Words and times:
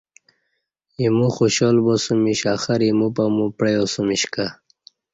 ایمو 0.99 1.27
خوشحال 1.35 1.77
باسمش 1.85 2.39
اخر 2.55 2.79
ا 2.83 2.85
یمو 2.89 3.07
پامو 3.15 3.45
پعیاسمش 3.57 4.21
کہ 4.33 4.47